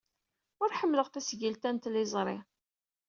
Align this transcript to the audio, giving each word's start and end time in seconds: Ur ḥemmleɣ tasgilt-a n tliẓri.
Ur 0.61 0.71
ḥemmleɣ 0.79 1.07
tasgilt-a 1.09 1.69
n 1.71 1.77
tliẓri. 1.77 2.37